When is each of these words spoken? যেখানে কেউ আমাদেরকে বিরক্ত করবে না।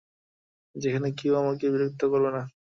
যেখানে 0.75 1.07
কেউ 1.19 1.33
আমাদেরকে 1.35 1.67
বিরক্ত 1.73 2.01
করবে 2.11 2.29
না। 2.35 2.41